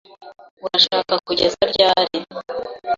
Urashaka 0.65 1.13
kugeza 1.27 1.61
ryari? 1.71 2.17